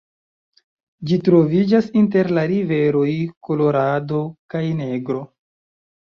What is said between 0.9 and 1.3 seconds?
Ĝi